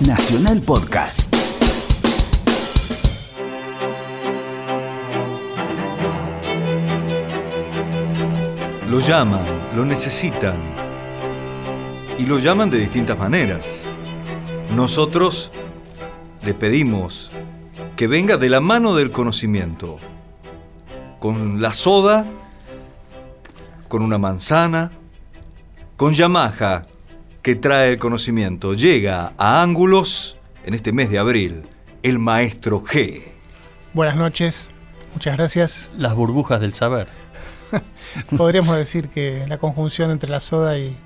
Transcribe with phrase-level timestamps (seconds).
[0.00, 1.32] Nacional Podcast.
[8.88, 9.44] Lo llaman,
[9.76, 10.56] lo necesitan.
[12.18, 13.64] Y lo llaman de distintas maneras.
[14.74, 15.52] Nosotros
[16.42, 17.30] le pedimos
[17.94, 20.00] que venga de la mano del conocimiento.
[21.20, 22.26] Con la soda,
[23.86, 24.90] con una manzana,
[25.96, 26.89] con Yamaha,
[27.42, 28.74] que trae el conocimiento.
[28.74, 31.62] Llega a ángulos en este mes de abril,
[32.02, 33.22] el maestro G.
[33.94, 34.68] Buenas noches,
[35.12, 35.90] muchas gracias.
[35.96, 37.08] Las burbujas del saber.
[38.36, 40.96] Podríamos decir que la conjunción entre la soda y,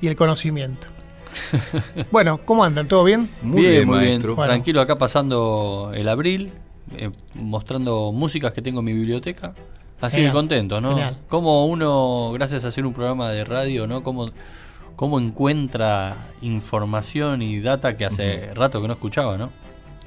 [0.00, 0.88] y el conocimiento.
[2.10, 2.88] Bueno, ¿cómo andan?
[2.88, 3.30] ¿Todo bien?
[3.40, 4.36] Muy bien, bien, muy maestro.
[4.36, 4.46] bien.
[4.46, 6.52] Tranquilo acá pasando el abril,
[6.96, 9.54] eh, mostrando músicas que tengo en mi biblioteca.
[10.00, 10.90] Así Genial, que contento, ¿no?
[10.90, 11.18] genial.
[11.28, 14.02] Como uno, gracias a hacer un programa de radio, ¿no?
[14.02, 14.30] Cómo,
[15.02, 19.50] cómo encuentra información y data que hace rato que no escuchaba, ¿no?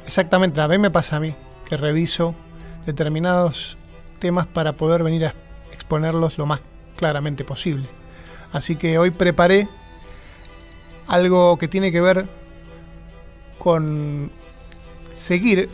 [0.07, 1.35] Exactamente, a mí me pasa a mí,
[1.67, 2.33] que reviso
[2.85, 3.75] determinados
[4.19, 5.33] temas para poder venir a
[5.73, 6.61] exponerlos lo más
[6.95, 7.89] claramente posible.
[8.53, 9.67] Así que hoy preparé
[11.07, 12.29] algo que tiene que ver
[13.57, 14.31] con
[15.11, 15.69] seguir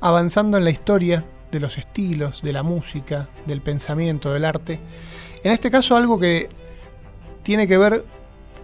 [0.00, 4.80] avanzando en la historia de los estilos, de la música, del pensamiento, del arte.
[5.42, 6.63] En este caso algo que
[7.44, 8.04] tiene que ver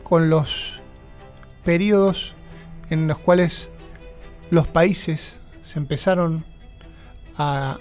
[0.03, 0.81] con los
[1.65, 2.35] periodos
[2.91, 3.71] en los cuales
[4.51, 6.45] los países se empezaron
[7.39, 7.79] a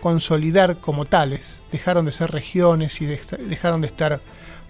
[0.00, 4.20] consolidar como tales, dejaron de ser regiones y de- dejaron de estar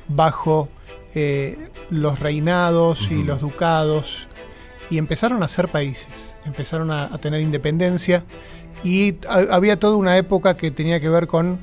[0.08, 0.68] bajo
[1.14, 4.26] eh, los reinados y los ducados
[4.88, 6.08] y empezaron a ser países,
[6.46, 8.24] empezaron a, a tener independencia
[8.82, 11.60] y ha- había toda una época que tenía que ver con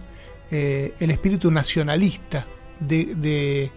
[0.52, 2.46] eh, el espíritu nacionalista
[2.80, 3.72] de,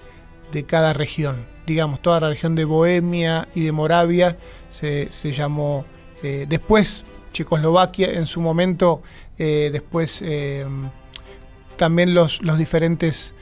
[0.52, 1.46] de- cada región.
[1.66, 4.36] Digamos, toda la región de Bohemia y de Moravia
[4.68, 5.84] se, se llamó
[6.22, 9.02] eh, después Checoslovaquia, en su momento
[9.38, 10.66] eh, después eh,
[11.76, 13.34] también los, los diferentes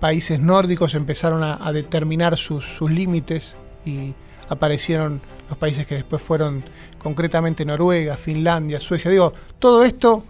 [0.00, 4.14] países nórdicos empezaron a, determinar sus, sus límites y
[4.48, 6.64] aparecieron los países que después fueron
[6.98, 9.10] concretamente Noruega, Finlandia, Suecia.
[9.10, 10.24] Digo, todo esto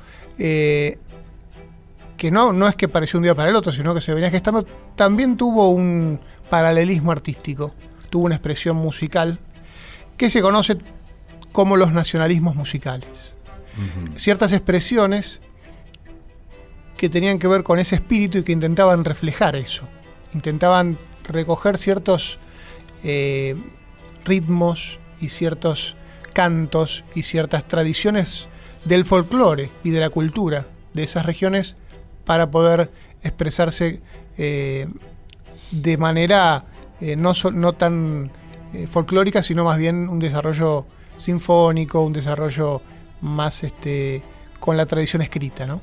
[2.25, 4.31] que no, no es que pareció un día para el otro, sino que se venía
[4.31, 4.65] gestando,
[4.97, 6.19] también tuvo un
[6.49, 7.75] paralelismo artístico,
[8.09, 9.39] tuvo una expresión musical
[10.17, 10.79] que se conoce
[11.53, 13.35] como los nacionalismos musicales.
[14.17, 15.43] Ciertas expresiones
[16.97, 19.83] que tenían que ver con ese espíritu y que intentaban reflejar eso.
[20.33, 20.97] Intentaban
[21.29, 22.39] recoger ciertos
[23.03, 23.55] eh,
[24.25, 25.95] ritmos y ciertos
[26.33, 28.49] cantos y ciertas tradiciones
[28.87, 31.77] del folclore y de la cultura de esas regiones
[32.25, 32.91] para poder
[33.23, 34.01] expresarse
[34.39, 34.87] eh,
[35.71, 36.65] de manera
[37.01, 38.31] eh, no, no tan
[38.73, 40.87] eh, folclórica, sino más bien un desarrollo
[41.17, 42.83] sinfónico, un desarrollo
[43.21, 44.23] más este,
[44.61, 45.81] con la tradición escrita, ¿no?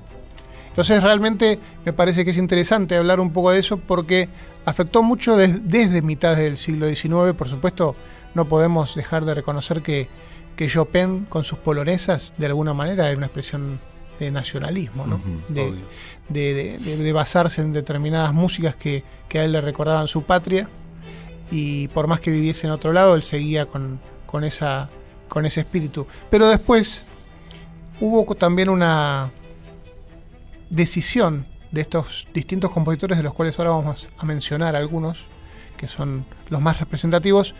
[0.67, 4.29] Entonces realmente me parece que es interesante hablar un poco de eso porque
[4.65, 7.33] afectó mucho des- desde mitad del siglo XIX.
[7.37, 7.95] Por supuesto,
[8.35, 10.07] no podemos dejar de reconocer que,
[10.55, 13.79] que Chopin con sus polonesas de alguna manera era una expresión
[14.25, 15.21] de nacionalismo, ¿no?
[15.49, 15.73] De,
[16.29, 20.23] de- de- de- de basarse en determinadas músicas que, que a él le recordaban su
[20.23, 20.67] patria
[21.51, 24.89] y por más que viviese en otro lado, él seguía con, con, esa,
[25.27, 26.07] con ese espíritu.
[26.29, 27.03] Pero después
[27.99, 29.31] hubo también una
[30.69, 35.25] decisión de estos distintos compositores, de los cuales ahora vamos a mencionar algunos,
[35.77, 37.55] que son los más representativos,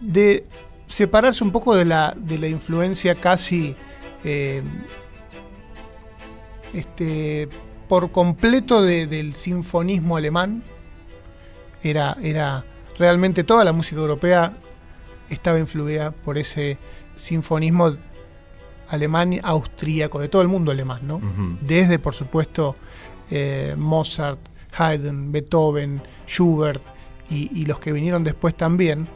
[0.00, 0.46] de
[0.86, 3.76] separarse un poco de la, de la influencia casi
[4.24, 4.62] eh,
[6.74, 7.48] este,
[7.88, 10.62] por completo de- del sinfonismo alemán.
[11.82, 12.64] Era, era
[12.98, 14.52] realmente toda la música europea
[15.30, 16.76] estaba influida por ese
[17.16, 17.96] sinfonismo
[18.88, 21.20] alemán austríaco, de todo el mundo alemán, ¿no?
[21.60, 22.76] Desde, por supuesto,
[23.30, 24.40] eh, Mozart,
[24.76, 26.82] Haydn, Beethoven, Schubert
[27.30, 29.08] y, y los que vinieron después también.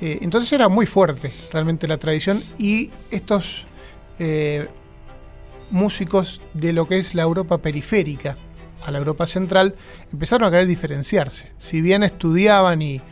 [0.00, 3.66] Eh, entonces era muy fuerte realmente la tradición y estos
[4.18, 4.68] eh,
[5.70, 8.36] músicos de lo que es la Europa periférica
[8.84, 9.74] a la Europa central
[10.12, 11.50] empezaron a querer diferenciarse.
[11.58, 13.02] Si bien estudiaban y,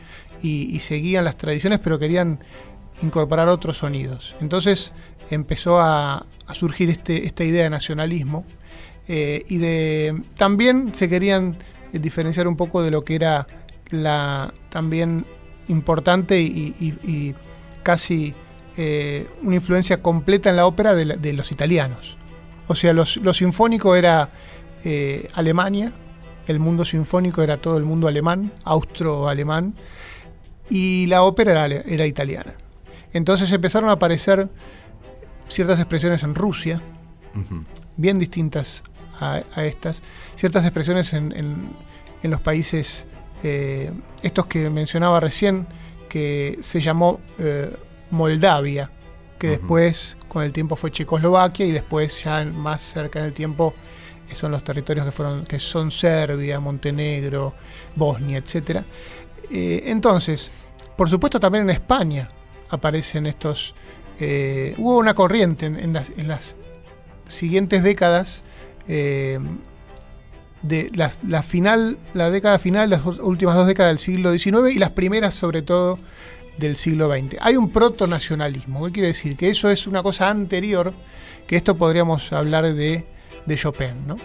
[0.80, 2.38] seguían las tradiciones, pero querían
[3.02, 4.36] incorporar otros sonidos.
[4.40, 4.92] Entonces
[5.30, 8.44] empezó a, surgir este- esta idea de nacionalismo
[9.08, 11.56] eh, y de también se querían
[11.92, 13.48] eh, diferenciar un poco de lo que era
[13.90, 15.26] la también
[15.66, 17.34] importante y,
[17.82, 18.34] casi
[18.76, 22.16] eh, una influencia completa en la ópera de los italianos.
[22.68, 24.30] O sea, los- lo sinfónico era
[24.84, 25.92] eh, Alemania,
[26.46, 29.74] el mundo sinfónico era todo el mundo alemán, austro-alemán,
[30.68, 32.54] y la ópera era, era italiana.
[33.12, 34.48] Entonces empezaron a aparecer
[35.48, 36.80] ciertas expresiones en Rusia,
[37.96, 38.82] bien distintas
[39.20, 40.02] a, a estas,
[40.36, 41.70] ciertas expresiones en, en-
[42.22, 43.04] en los países,
[43.42, 43.90] eh,
[44.22, 45.66] estos que mencionaba recién,
[46.08, 47.70] que se llamó eh,
[48.10, 48.90] Moldavia,
[49.38, 53.74] que después con el tiempo fue Checoslovaquia y después ya más cerca en el tiempo
[54.32, 57.54] son los territorios que fueron que son Serbia, Montenegro,
[57.94, 58.84] Bosnia, etcétera.
[59.50, 60.50] Eh, entonces,
[60.96, 62.28] por supuesto también en España
[62.70, 63.74] aparecen estos.
[64.18, 66.56] eh, hubo una corriente en, en las, en las
[67.28, 68.42] siguientes décadas.
[68.88, 69.38] eh,
[70.62, 74.78] de las- la final, la década final, las últimas dos décadas del siglo XIX y
[74.78, 75.98] las primeras sobre todo
[76.58, 77.36] del siglo XX.
[77.40, 79.36] Hay un proto-nacionalismo, ¿qué quiere decir?
[79.36, 80.92] Que eso es una cosa anterior,
[81.46, 83.06] que esto podríamos hablar de,
[83.44, 84.16] de Chopin, ¿no?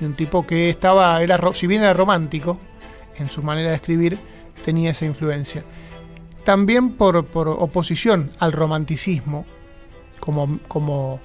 [0.00, 2.58] Un tipo que estaba, era, si bien era romántico
[3.16, 4.18] en su manera de escribir,
[4.64, 5.64] tenía esa influencia.
[6.44, 9.46] También por, por oposición al romanticismo,
[10.18, 11.20] como, como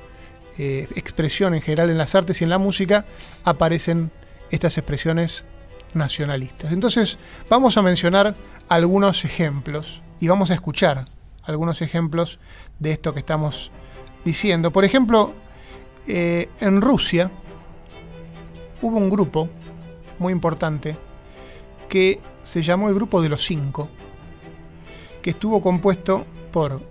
[0.58, 3.06] eh, expresión en general en las artes y en la música,
[3.44, 4.12] aparecen
[4.52, 5.44] estas expresiones
[5.98, 6.72] nacionalistas.
[6.72, 7.18] Entonces,
[7.50, 8.36] vamos a mencionar
[8.70, 11.06] algunos ejemplos y vamos a escuchar
[11.44, 12.40] algunos ejemplos
[12.80, 13.72] de esto que estamos
[14.26, 14.72] diciendo.
[14.72, 15.34] Por ejemplo,
[16.08, 17.32] eh, en Rusia
[18.82, 19.50] hubo un grupo
[20.20, 20.98] muy importante
[21.90, 23.90] que se llamó el Grupo de los Cinco,
[25.22, 26.82] que estuvo compuesto por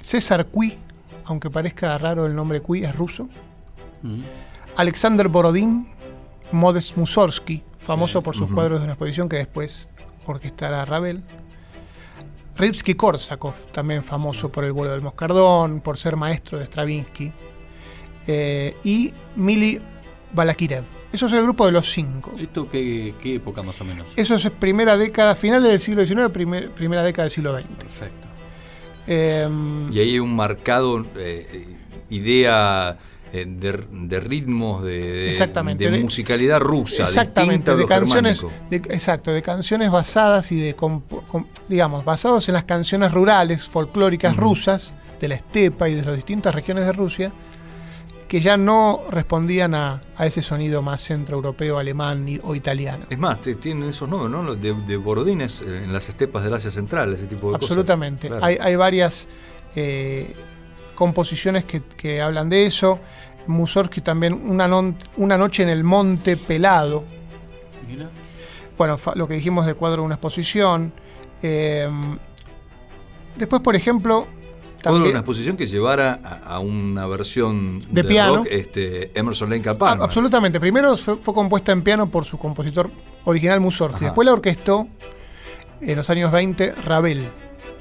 [0.00, 0.76] César Cui,
[1.24, 3.28] aunque parezca raro el nombre Cui, es ruso,
[4.04, 4.22] Mm.
[4.76, 5.88] Alexander Borodín,
[6.52, 9.88] Modest Mussorgsky, famoso por sus cuadros de una exposición que después
[10.26, 11.22] orquestará Ravel.
[12.56, 17.32] Rimsky-Korsakov, también famoso por el vuelo del moscardón, por ser maestro de Stravinsky.
[18.26, 19.80] Eh, y Mili
[20.32, 20.84] Balakirev.
[21.12, 22.32] Eso es el grupo de los cinco.
[22.38, 24.06] ¿Esto qué, qué época más o menos?
[24.16, 27.66] Eso es primera década, finales del siglo XIX, primer- primera década del siglo XX.
[27.78, 28.28] Perfecto.
[29.06, 29.48] Eh,
[29.92, 31.66] Y ahí hay un marcado eh,
[32.10, 32.98] idea
[33.44, 39.32] de, de ritmos, de, de- Exactamente, de de- musicalidad rusa, Exactamente, distinta de canciones, exacto,
[39.32, 41.02] de canciones basadas y de, com-
[41.68, 46.54] digamos, basados en las canciones rurales, folclóricas rusas, de la estepa y de las distintas
[46.54, 47.32] regiones de Rusia,
[48.28, 53.06] que ya no respondían a, a ese sonido más centroeuropeo, alemán y- o italiano.
[53.10, 54.54] Es más, tienen esos nombres, ¿no?
[54.54, 58.28] De, de borodines eh, en las estepas del Asia Central, ese tipo de Absolutamente.
[58.28, 58.40] cosas.
[58.40, 58.60] Claro.
[58.62, 59.26] Hay, hay varias
[59.76, 60.34] eh,
[60.94, 62.98] composiciones que, que hablan de eso.
[63.46, 67.04] Mussorgsky también, una, non- una noche en el monte pelado,
[67.88, 68.08] Mira.
[68.78, 70.92] bueno, fa- lo que dijimos de cuadro de una exposición.
[71.42, 71.86] Eh,
[73.36, 74.26] después, por ejemplo,
[74.82, 78.36] Todo también- una exposición que llevara a, a una versión De piano.
[78.36, 80.04] rock, este, Emerson Lake Ah, Palmer.
[80.04, 80.58] absolutamente.
[80.60, 82.90] Primero fue, fue compuesta en piano por su compositor
[83.24, 83.96] original Mussorgsky.
[83.96, 84.04] Ajá.
[84.06, 84.88] Después la orquestó
[85.82, 87.26] en los años 20 Ravel,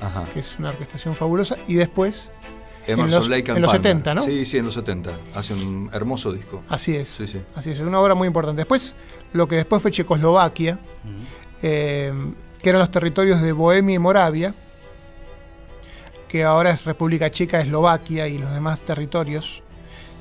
[0.02, 0.26] Ajá.
[0.34, 1.56] que es una orquestación fabulosa.
[1.70, 2.30] Y después,
[2.88, 3.88] Emerson los- Lake and en los Palmer.
[3.92, 4.22] 70, ¿no?
[4.26, 5.12] Sí, sí, en los 70.
[5.36, 6.64] Hace un hermoso disco.
[6.70, 7.08] así es.
[7.10, 7.42] Sí, sí.
[7.56, 8.60] Así es, una obra muy importante.
[8.62, 8.96] Después,
[9.34, 10.80] lo que después fue Checoslovaquia,
[11.62, 12.14] eh,
[12.62, 14.54] que eran los territorios de Bohemia y Moravia,
[16.28, 19.62] que ahora es República Checa, Eslovaquia y los demás territorios,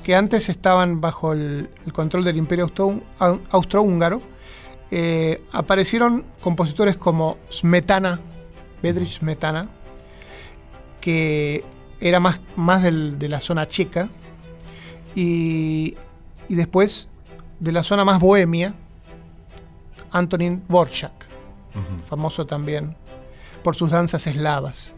[0.03, 4.21] que antes estaban bajo el, el control del Imperio Austro- au- Austrohúngaro.
[4.91, 8.19] Eh, aparecieron compositores como Smetana,
[8.83, 9.67] Bedřich Smetana,
[11.01, 11.63] que
[12.07, 14.09] era más, más del- de la zona checa,
[15.15, 15.95] y,
[16.49, 17.07] y después
[17.59, 18.73] de la zona más bohemia,
[20.11, 21.11] Antonin Dvorak,
[21.75, 22.03] Ujú.
[22.07, 22.95] famoso también
[23.63, 24.91] por sus danzas eslavas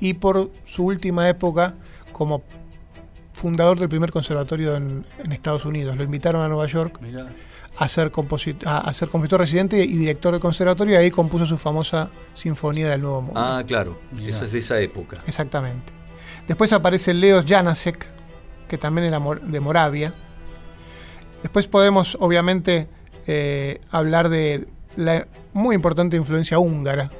[0.00, 1.74] y por su última época
[2.12, 2.42] como
[3.34, 5.96] fundador del primer conservatorio en, en Estados Unidos.
[5.96, 6.98] Lo invitaron a Nueva York
[7.76, 11.44] a ser, composi- a, a ser compositor residente y director del conservatorio y ahí compuso
[11.46, 13.40] su famosa Sinfonía del Nuevo Mundo.
[13.40, 13.98] Ah, claro.
[14.12, 14.30] Mirá.
[14.30, 15.18] Esa es de esa época.
[15.26, 15.92] Exactamente.
[16.46, 18.06] Después aparece Leos Janacek,
[18.68, 20.12] que también era de Moravia.
[21.42, 22.88] Después podemos, obviamente,
[23.26, 27.10] eh, hablar de la muy importante influencia húngara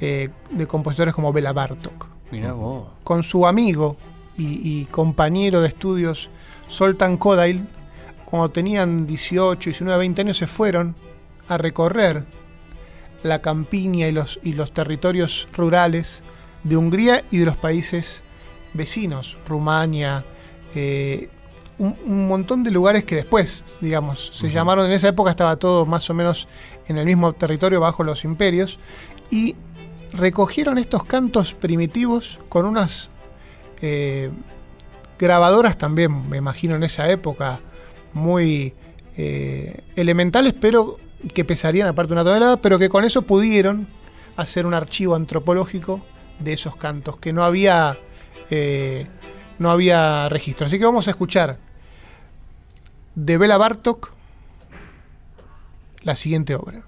[0.00, 2.08] eh, de compositores como Bela Bartok.
[2.30, 2.88] Mira vos.
[3.04, 3.96] Con su amigo
[4.36, 6.30] y, y compañero de estudios
[6.68, 7.66] Soltan Kodail,
[8.24, 10.94] cuando tenían 18, 19, 20 años, se fueron
[11.48, 12.24] a recorrer
[13.22, 16.22] la campiña y los, y los territorios rurales
[16.64, 18.22] de Hungría y de los países
[18.74, 20.24] vecinos, Rumania,
[20.74, 21.28] eh,
[21.78, 25.86] un, un montón de lugares que después, digamos, se llamaron, en esa época estaba todo
[25.86, 26.46] más o menos
[26.86, 28.78] en el mismo territorio bajo los imperios,
[29.30, 29.56] y
[30.12, 33.10] recogieron estos cantos primitivos con unas
[33.80, 34.30] eh,
[35.18, 37.60] grabadoras también, me imagino en esa época,
[38.12, 38.74] muy
[39.16, 40.98] eh, elementales, pero
[41.34, 43.88] que pesarían aparte una tonelada, pero que con eso pudieron
[44.36, 46.00] hacer un archivo antropológico
[46.40, 47.96] de esos cantos, que no había,
[48.50, 49.06] eh,
[49.58, 50.66] no había registro.
[50.66, 51.58] Así que vamos a escuchar
[53.14, 54.12] de Bela Bartok
[56.02, 56.82] la siguiente obra.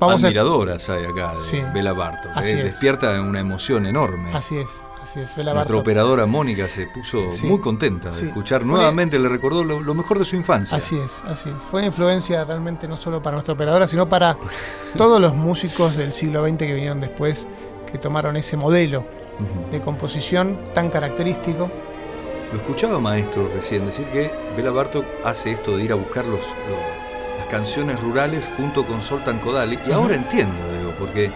[0.00, 1.62] Vamos a- Admiradoras hay acá de Sí.
[1.74, 2.32] Bela Bartok.
[2.36, 2.64] Así eh, es.
[2.64, 4.30] Despierta una emoción enorme.
[4.34, 4.68] Así es,
[5.02, 5.34] así es.
[5.36, 5.80] Bela Nuestra Bartok.
[5.80, 7.46] operadora Mónica se puso Sí.
[7.46, 8.26] muy contenta de Sí.
[8.26, 10.76] escuchar Fue- nuevamente, le recordó lo, lo mejor de su infancia.
[10.76, 11.56] Así es, así es.
[11.70, 14.36] Fue una influencia realmente no solo para nuestra operadora, sino para
[14.96, 17.46] todos los músicos del siglo XX que vinieron después,
[17.90, 19.04] que tomaron ese modelo
[19.70, 21.70] de composición tan característico.
[22.52, 26.40] Lo escuchaba maestro recién decir que Bela Bartok hace esto de ir a buscar los,
[27.48, 29.78] canciones rurales junto con Soltan Kodali.
[29.88, 31.30] Y ahora entiendo, digo, porque eh,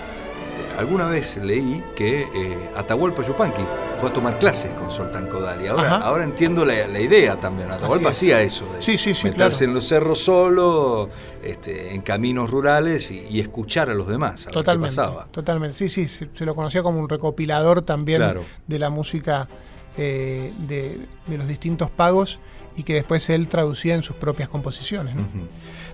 [0.79, 3.63] alguna vez leí que eh, Atahualpa Yupanqui
[4.01, 5.67] fue a tomar clases con Soltan Kodali.
[5.69, 6.05] Ahora, Ajá.
[6.07, 7.71] ahora entiendo la, la idea también.
[7.71, 8.17] Atahualpa es.
[8.17, 9.71] hacía eso, de Sí, sí, sí, meterse claro.
[9.71, 11.09] en los cerros solo,
[11.45, 14.47] este, en caminos rurales y, y escuchar a los demás.
[14.47, 14.97] A Totalmente.
[14.97, 15.27] pasaba.
[15.31, 15.77] Totalmente.
[15.77, 18.43] Sí, sí, se, se lo conocía como un recopilador también Claro.
[18.67, 19.49] de la música
[19.97, 22.39] eh, de, de los distintos pagos
[22.75, 25.15] y que después él traducía en sus propias composiciones.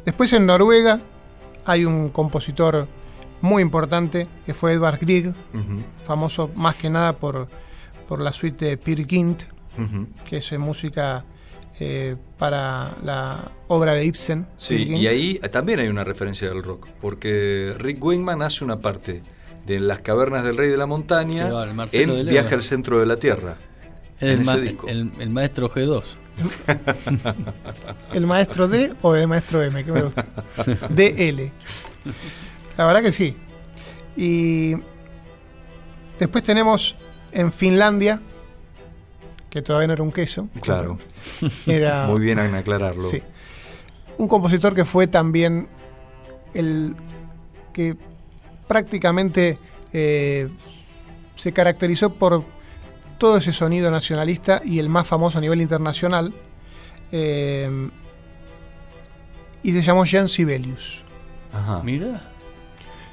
[0.09, 1.01] Después en Noruega
[1.67, 2.89] hay un compositor
[3.43, 5.35] muy importante que fue Edvard Grieg,
[6.03, 7.47] famoso más que nada por,
[8.09, 9.43] por la suite de Peer Gynt,
[10.25, 11.27] que es eh, música
[11.79, 14.47] eh, para la obra de Ibsen.
[14.57, 19.23] Sí, y ahí también hay una referencia del rock, porque Rick Wingman hace una parte
[19.67, 23.05] de Las cavernas del rey de la montaña va, en de Viaje al centro de
[23.05, 23.59] la tierra.
[24.21, 24.89] En el, ese ma- disco.
[24.89, 26.03] el- el maestro G2.
[28.13, 29.85] ¿El maestro D o el maestro M?
[29.85, 30.25] ¿Qué me gusta?
[30.91, 31.51] DL.
[32.77, 33.37] La verdad que sí.
[34.17, 34.75] Y
[36.19, 36.97] después tenemos
[37.33, 38.21] en Finlandia,
[39.51, 40.49] que todavía no era un queso.
[40.61, 40.99] Claro,
[41.67, 43.03] Era, muy bien en aclararlo.
[43.03, 43.23] Sí.
[44.17, 45.69] Un compositor que fue también
[46.55, 46.97] el
[47.73, 47.97] que
[48.67, 49.59] prácticamente
[49.93, 50.49] eh,
[51.37, 52.45] se caracterizó por
[53.19, 56.33] todo ese sonido nacionalista y el más famoso a nivel internacional.
[57.13, 57.91] eh,
[59.63, 61.03] y se llamó Jean Sibelius.
[61.53, 61.83] Ajá.
[61.83, 62.23] Mira.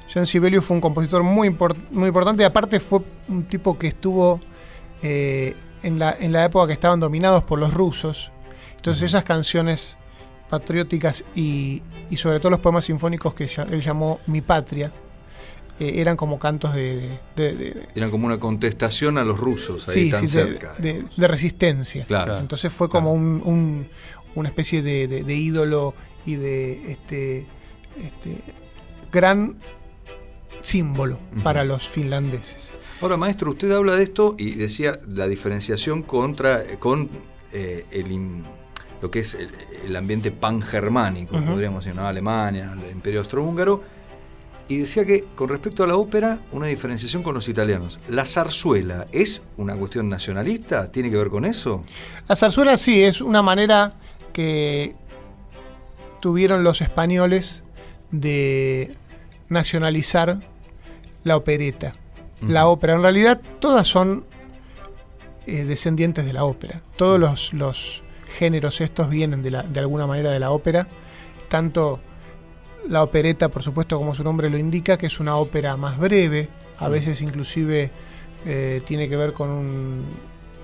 [0.08, 2.44] Jean Sibelius fue un compositor muy, import- muy importante.
[2.44, 4.38] Aparte fue un tipo que estuvo
[5.02, 8.30] eh, en, la, en la época que estaban dominados por los rusos.
[8.76, 9.96] Entonces esas canciones
[10.48, 14.92] patrióticas y, y sobre todo los poemas sinfónicos que ya- él llamó Mi Patria
[15.80, 17.18] eh, eran como cantos de...
[17.36, 20.74] de- de- de- Eran como una contestación a los rusos ahí sí, tan sí, cerca.
[20.78, 22.04] de, resistencia.
[22.06, 22.38] Claro.
[22.38, 23.20] Entonces fue como Claro.
[23.20, 23.86] un, un-
[24.34, 27.46] una especie de, de- de ídolo y de este,
[28.02, 28.38] este
[29.12, 29.56] gran
[30.60, 32.72] símbolo para los finlandeses.
[33.00, 37.08] Ahora, maestro, usted habla de esto y decía la diferenciación contra con
[37.52, 38.42] eh, el
[39.02, 39.50] lo que es el,
[39.84, 41.44] el ambiente pangermánico, Ujú.
[41.52, 42.06] podríamos decir, ¿no?
[42.06, 43.82] Alemania, el Imperio Austrohúngaro.
[44.68, 48.00] Y decía que con respecto a la ópera, una diferenciación con los italianos.
[48.08, 50.90] ¿La zarzuela es una cuestión nacionalista?
[50.90, 51.84] ¿Tiene que ver con eso?
[52.28, 53.94] La zarzuela sí es una manera
[54.32, 54.96] que
[56.20, 57.62] tuvieron los españoles
[58.10, 58.94] de
[59.48, 60.40] nacionalizar
[61.24, 61.94] la opereta.
[62.40, 64.24] La ópera, en realidad todas son
[65.46, 66.82] eh, descendientes de la ópera.
[66.96, 68.02] Todos los, los
[68.36, 70.86] géneros estos vienen de, la- de alguna manera de la ópera.
[71.48, 71.98] Tanto
[72.88, 76.48] la opereta, por supuesto, como su nombre lo indica, que es una ópera más breve,
[76.78, 77.90] a veces inclusive
[78.44, 80.04] eh, tiene que ver con un,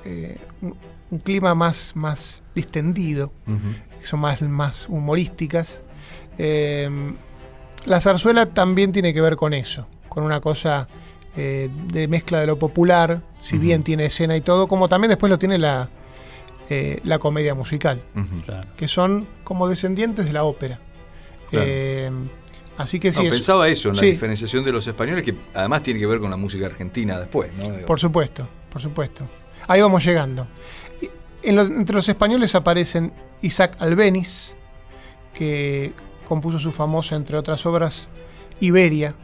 [0.05, 0.77] eh, un-
[1.11, 3.33] un clima más, más distendido,
[4.01, 5.83] que son más, más humorísticas.
[6.39, 6.89] Eh,
[7.87, 10.89] la zarzuela también tiene que ver con eso, con una cosa
[11.37, 15.31] eh, de mezcla de lo popular, si bien tiene escena y todo, como también después
[15.31, 15.89] lo tiene la,
[16.71, 18.01] eh, la comedia musical.
[18.45, 18.69] Claro.
[18.77, 20.79] que son como descendientes de la ópera.
[21.53, 21.67] Claro.
[21.69, 22.11] Eh,
[22.79, 24.11] así que sí, No, es- pensaba eso en la sí.
[24.11, 27.71] diferenciación de los españoles, que además tiene que ver con la música argentina después, ¿no?
[27.71, 29.29] Digo, Por supuesto, por supuesto.
[29.69, 30.49] Ahí vamos llegando.
[31.45, 34.55] En los- entre los españoles aparecen Isaac Albeniz,
[35.35, 35.93] que
[36.27, 38.09] compuso su famosa, entre otras obras,
[38.61, 39.15] Iberia,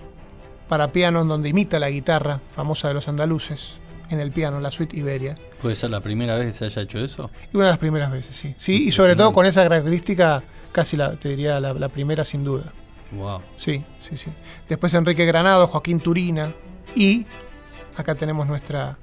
[0.69, 3.73] para piano, en donde imita la guitarra famosa de los andaluces,
[4.11, 5.37] en el piano, la suite Iberia.
[5.61, 7.31] ¿Puede ser la primera vez que se haya hecho eso?
[7.53, 8.55] Y una de las primeras veces, sí.
[8.59, 12.45] Sí, y sobre todo con esa característica, casi la, te diría la, la primera sin
[12.45, 12.73] duda.
[13.13, 13.41] Wow.
[13.57, 14.31] Sí, sí, sí.
[14.69, 16.53] Después Enrique Granado, Joaquín Turina
[16.95, 17.27] y
[17.97, 18.99] acá tenemos nuestra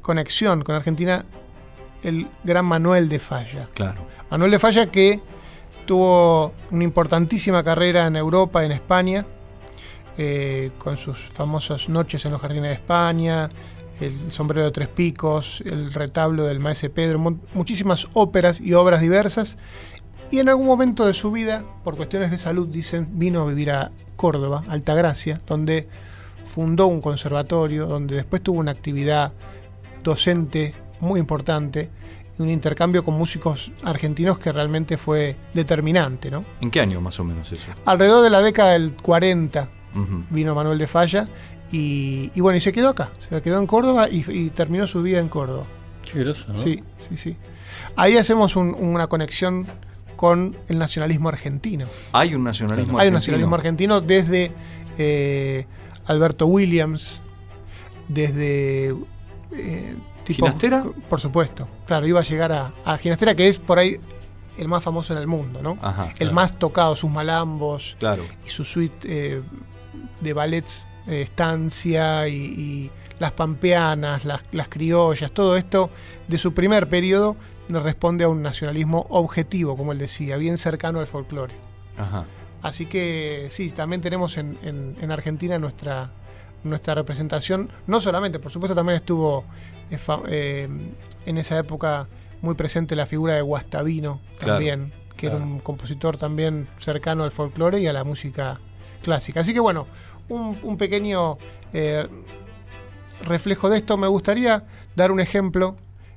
[0.00, 1.24] conexión con Argentina,
[2.02, 3.68] el gran Manuel de Falla.
[3.74, 4.06] Claro.
[4.30, 5.20] Manuel de Falla que
[5.86, 9.26] tuvo una importantísima carrera en Europa, en España,
[10.16, 13.50] eh, con sus famosas noches en los jardines de España,
[14.02, 19.00] el sombrero de tres picos, el retablo del maese Pedro, mu- muchísimas óperas y obras
[19.00, 19.56] diversas.
[20.30, 23.70] Y en algún momento de su vida, por cuestiones de salud, dicen, vino a vivir
[23.70, 25.88] a Córdoba, Altagracia, donde
[26.46, 29.32] fundó un conservatorio, donde después tuvo una actividad
[30.02, 31.90] docente muy importante
[32.38, 36.30] y un intercambio con músicos argentinos que realmente fue determinante.
[36.30, 36.44] ¿no?
[36.60, 37.70] ¿En qué año más o menos eso?
[37.84, 40.24] Alrededor de la década del 40 Ujú.
[40.30, 41.28] vino Manuel de Falla
[41.72, 45.02] y, y bueno, y se quedó acá, se quedó en Córdoba y, y terminó su
[45.02, 45.64] vida en Córdoba.
[46.10, 46.58] Qué groso, ¿no?
[46.58, 47.36] Sí, sí, sí.
[47.96, 49.66] Ahí hacemos un- una conexión
[50.16, 51.86] con el nacionalismo argentino.
[52.12, 53.18] Hay un nacionalismo Hay un argentino.
[53.18, 54.52] nacionalismo argentino desde
[54.98, 55.66] eh,
[56.06, 57.22] Alberto Williams,
[58.08, 58.88] desde...
[59.52, 60.84] eh, tipo- ¿Ginastera?
[61.08, 61.66] Por supuesto.
[61.86, 63.98] Claro, iba a llegar a, a Ginastera, que es por ahí
[64.58, 65.78] el más famoso en el mundo, ¿no?
[65.80, 66.32] Ajá, el claro.
[66.34, 68.22] más tocado, sus malambos Claro.
[68.46, 69.42] y su suite eh,
[70.20, 75.90] de ballets, estancia y, y las pampeanas, las, las criollas, todo esto
[76.28, 77.36] de su primer periodo
[77.68, 81.54] nos responde a un nacionalismo objetivo, como él decía, bien cercano al folclore.
[81.96, 82.26] Ajá.
[82.62, 86.10] Así que sí, también tenemos en, en- en Argentina nuestra,
[86.64, 87.70] nuestra representación.
[87.86, 89.44] No solamente, por supuesto, también estuvo
[89.90, 90.68] eh, eh,
[91.26, 92.08] en esa época
[92.40, 95.36] muy presente la figura de Guastavino, Claro, también, que claro.
[95.36, 98.58] era un compositor también cercano al folclore y a la música
[99.02, 99.40] clásica.
[99.40, 99.86] Así que bueno,
[100.28, 101.38] un, un pequeño
[101.72, 102.06] eh,
[103.24, 103.96] reflejo de esto.
[103.96, 104.64] Me gustaría
[104.96, 105.76] dar un ejemplo,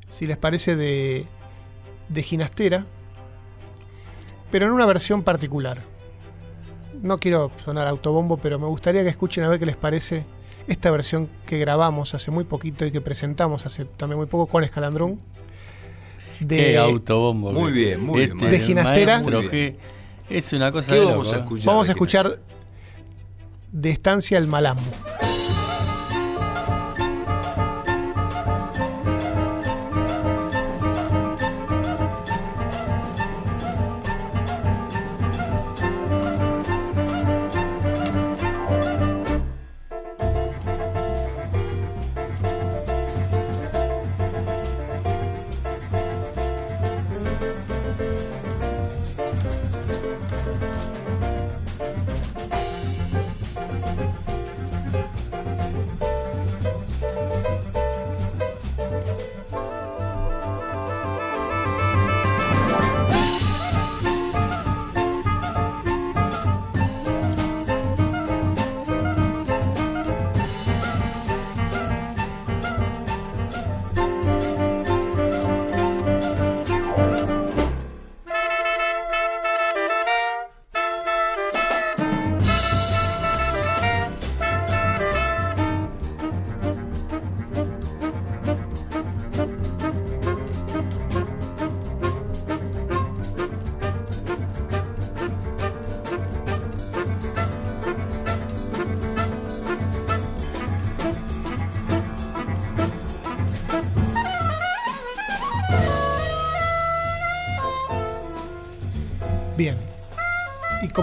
[0.10, 1.28] si les parece, de,
[2.10, 2.86] de Ginastera,
[4.52, 5.82] pero en una versión particular.
[7.02, 10.26] No quiero sonar autobombo, pero me gustaría que escuchen a ver qué les parece
[10.68, 14.64] esta versión que grabamos hace muy poquito y que presentamos hace también muy poco con
[14.64, 15.18] Escalandrón.
[16.40, 17.52] De, Qué autobombo.
[17.52, 19.14] Muy bien, muy bien, este De Ginastera.
[19.20, 19.78] maestro Muy bien.
[20.28, 21.66] que es una cosa ¿Qué de vamos loco, a escuchar?
[21.68, 22.40] Vamos a escuchar
[23.76, 24.82] de Estancia el Malambo.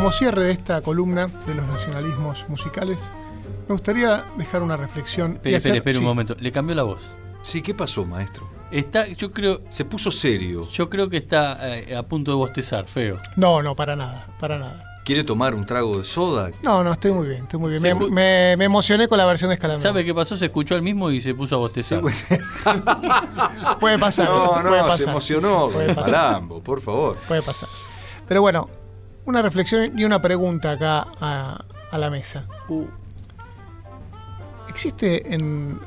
[0.03, 2.99] Como cierre de esta columna de los nacionalismos musicales,
[3.69, 5.39] me gustaría dejar una reflexión.
[5.39, 6.07] hacer- espere, espere un sí.
[6.09, 6.37] momento.
[6.41, 7.03] Le cambió la voz.
[7.45, 8.49] Sí, ¿qué pasó, maestro?
[8.73, 10.67] Está, yo creo, Se puso serio.
[10.71, 13.17] yo creo que está eh, a punto de bostezar, feo.
[13.37, 14.83] No, no, para nada, para nada.
[15.05, 16.51] ¿Quiere tomar un trago de soda?
[16.63, 17.83] No, no, estoy muy bien, estoy muy bien.
[17.83, 19.83] Me, escu- me- me emocioné con la versión de Escalandrón.
[19.83, 20.37] ¿Sabe qué pasó?
[20.37, 22.01] Se escuchó al mismo y se puso a Sí, bostezar.
[22.01, 22.25] pues-
[23.81, 24.27] Puede pasar.
[24.29, 25.67] no, no, puede se emocionó.
[25.67, 26.13] sí, sí, puede pasar.
[26.13, 27.17] Malambo, por favor.
[27.29, 27.69] Puede pasar.
[28.29, 28.69] Pero bueno,
[29.25, 32.45] una reflexión y una pregunta acá a, a la mesa.
[32.69, 32.87] Uh,
[34.69, 35.79] ¿Existe en,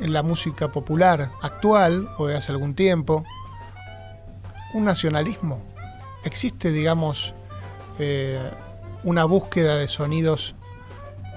[0.00, 3.24] en la música popular actual o de hace algún tiempo
[4.72, 5.60] un nacionalismo?
[6.24, 7.34] ¿Existe, digamos,
[7.98, 8.40] eh,
[9.04, 10.54] una búsqueda de sonidos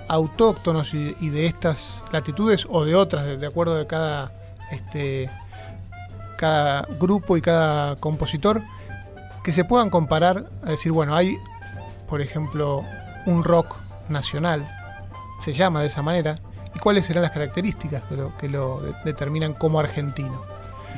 [0.08, 4.32] autóctonos y, y de estas latitudes o de otras, de, de acuerdo de cada,
[4.72, 5.30] este,
[6.38, 8.62] cada grupo y cada compositor,
[9.44, 11.38] que se puedan comparar a decir, bueno, hay,
[12.08, 12.84] por ejemplo,
[13.26, 13.76] un rock
[14.10, 14.68] nacional,
[15.44, 16.40] se llama de esa manera,
[16.76, 20.42] ¿Y cuáles serán las características que lo, que lo de- determinan como argentino?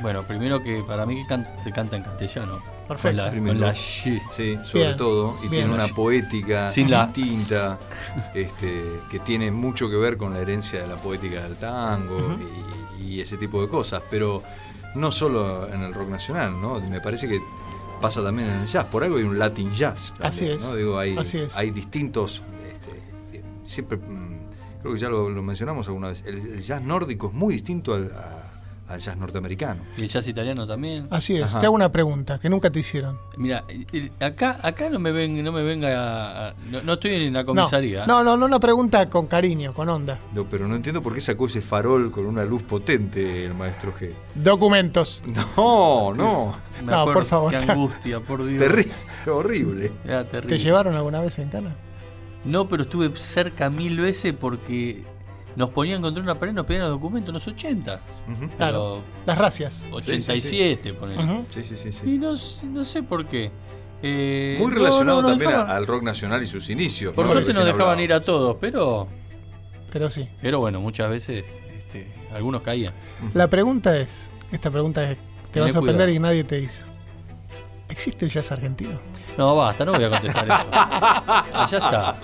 [0.00, 2.60] Bueno, primero que para mí can- se canta en castellano.
[2.88, 3.22] Perfecto.
[3.24, 3.74] Con la, con la.
[3.74, 4.18] Sí,
[4.62, 5.64] sobre Bien, todo, y bien.
[5.68, 7.76] tiene una poética Sin la- distinta,
[8.34, 12.38] este, que tiene mucho que ver con la herencia de la poética del tango
[12.98, 14.42] y, y ese tipo de cosas, pero
[14.94, 16.80] no solo en el rock nacional, ¿no?
[16.80, 17.38] Me parece que
[18.00, 20.74] pasa también en el jazz, por algo hay un Latin jazz también, Así es, ¿no?
[20.74, 21.56] Digo, hay, así es.
[21.56, 24.36] hay distintos, este, eh, siempre, mm,
[24.82, 27.94] creo que ya lo, lo mencionamos alguna vez, el, el jazz nórdico es muy distinto
[27.94, 28.55] al, a-
[28.88, 29.82] al jazz norteamericano.
[29.96, 31.08] Y el jazz italiano también.
[31.10, 31.42] Así es.
[31.44, 31.60] Ajá.
[31.60, 33.18] Te hago una pregunta que nunca te hicieron.
[33.36, 37.44] Mira, el- acá, acá no me ven, no me venga no, no estoy en la
[37.44, 38.06] comisaría.
[38.06, 40.18] no, no, no una pregunta con cariño, con onda.
[40.32, 43.92] No, pero no entiendo por qué sacó ese farol con una luz potente el maestro
[43.98, 44.12] G.
[44.34, 45.22] Documentos.
[45.56, 46.56] No, no.
[46.84, 47.50] No, por favor.
[47.50, 48.62] Qué angustia, por Dios.
[48.62, 48.92] Terrible,
[49.26, 49.92] horrible.
[50.04, 51.74] Era ¿Te llevaron alguna vez en cana?
[52.44, 55.04] No, pero estuve cerca mil veces porque
[55.56, 58.00] nos ponían contra una pared, nos pedían los documentos en los 80.
[58.30, 58.48] Ujú.
[58.56, 59.02] Claro.
[59.24, 59.84] Las racias.
[59.90, 61.22] 87, ponele.
[61.24, 61.46] Ujú.
[61.50, 62.18] Sí, sí, sí, Y sí.
[62.18, 63.50] no, sé- no sé por qué.
[64.02, 67.14] Eh, Muy no, relacionado no, también dejaban- al rock nacional y sus inicios.
[67.14, 67.32] Por ¿no?
[67.32, 68.04] suerte nos dejaban hablábamos.
[68.04, 69.08] ir a todos, pero,
[69.90, 70.28] Pero sí.
[70.42, 71.44] pero bueno, muchas veces
[71.78, 72.92] este, algunos caían.
[73.32, 75.18] La pregunta es, esta pregunta es,
[75.50, 76.16] te va a sorprender cuidado.
[76.16, 76.84] y nadie te hizo.
[77.88, 79.00] ¿Existe el jazz argentino?
[79.38, 80.66] No, basta, no voy a contestar eso.
[80.72, 82.16] Ah, ya está.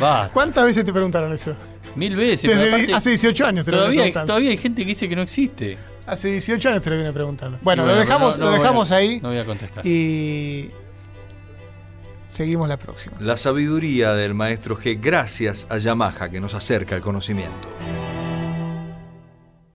[0.00, 0.30] Basta.
[0.32, 1.54] ¿Cuántas veces te preguntaron eso?
[1.96, 2.42] Mil veces.
[2.48, 4.26] pero Desde aparte, hace 18 años te lo todavía, hay, preguntando.
[4.26, 5.78] todavía hay gente que dice que no existe.
[6.06, 7.58] Hace 18 años te lo viene preguntando.
[7.62, 9.86] Bueno, lo dejamos, no- lo no dejamos ahí No voy a contestar.
[9.86, 10.70] y
[12.28, 13.16] seguimos la próxima.
[13.20, 17.68] La sabiduría del maestro G gracias a Yamaha que nos acerca al conocimiento.